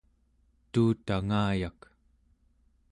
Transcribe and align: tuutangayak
tuutangayak 0.71 1.79